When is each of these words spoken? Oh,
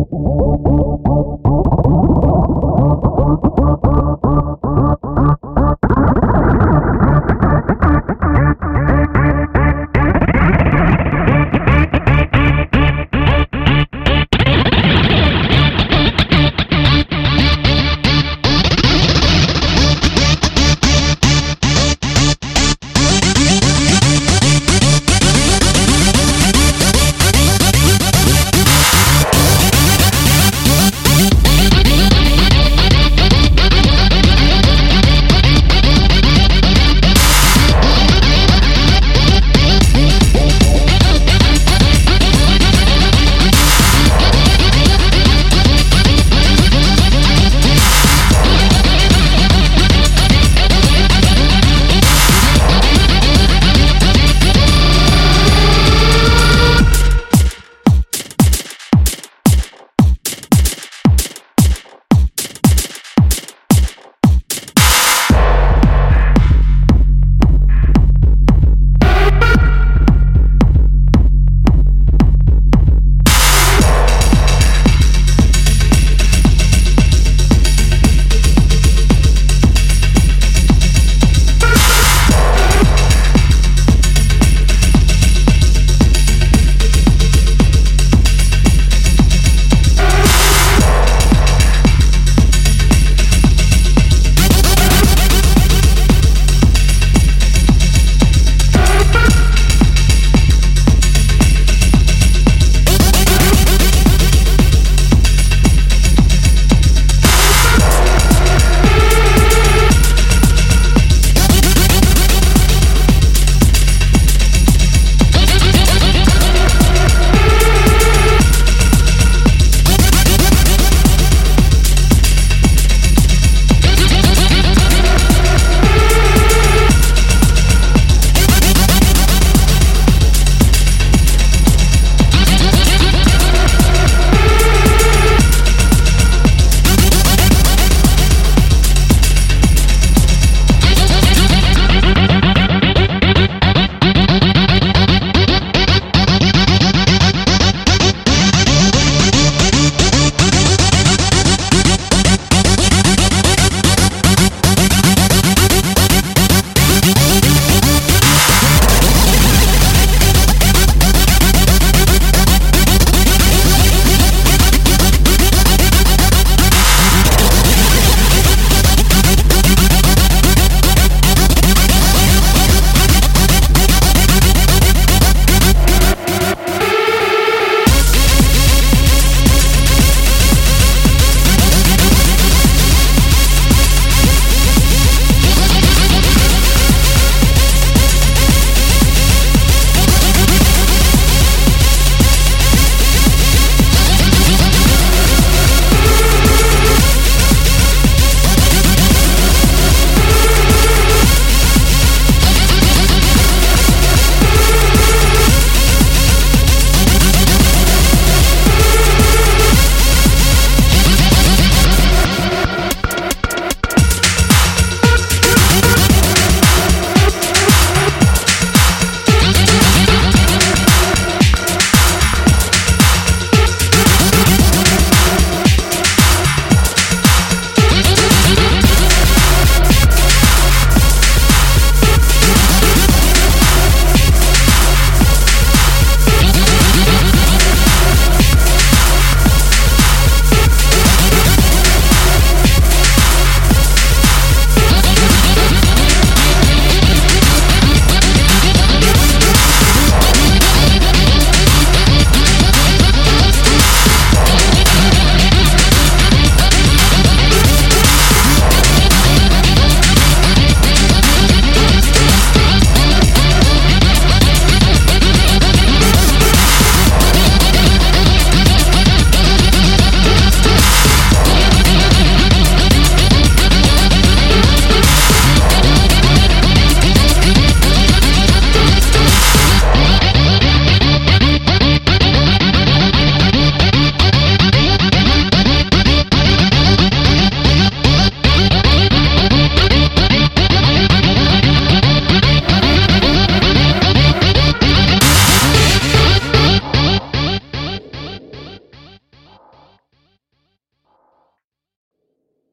Oh, 0.00 0.37